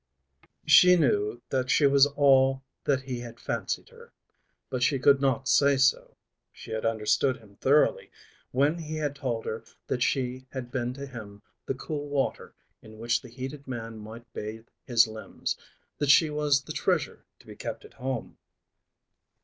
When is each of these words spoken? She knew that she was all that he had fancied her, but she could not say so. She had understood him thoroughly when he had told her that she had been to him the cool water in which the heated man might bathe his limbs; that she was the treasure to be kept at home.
She 0.65 0.95
knew 0.95 1.43
that 1.51 1.69
she 1.69 1.85
was 1.85 2.07
all 2.07 2.63
that 2.85 3.03
he 3.03 3.19
had 3.19 3.39
fancied 3.39 3.89
her, 3.89 4.11
but 4.71 4.81
she 4.81 4.97
could 4.97 5.21
not 5.21 5.47
say 5.47 5.77
so. 5.77 6.17
She 6.51 6.71
had 6.71 6.87
understood 6.87 7.37
him 7.37 7.57
thoroughly 7.57 8.09
when 8.49 8.79
he 8.79 8.95
had 8.95 9.15
told 9.15 9.45
her 9.45 9.63
that 9.85 10.01
she 10.01 10.47
had 10.53 10.71
been 10.71 10.95
to 10.95 11.05
him 11.05 11.43
the 11.67 11.75
cool 11.75 12.07
water 12.09 12.55
in 12.81 12.97
which 12.97 13.21
the 13.21 13.29
heated 13.29 13.67
man 13.67 13.99
might 13.99 14.25
bathe 14.33 14.65
his 14.87 15.07
limbs; 15.07 15.55
that 15.99 16.09
she 16.09 16.31
was 16.31 16.63
the 16.63 16.73
treasure 16.73 17.23
to 17.37 17.45
be 17.45 17.55
kept 17.55 17.85
at 17.85 17.93
home. 17.93 18.39